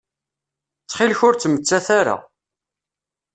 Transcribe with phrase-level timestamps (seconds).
[0.81, 2.17] Ttxil-k ur ttmettat ara.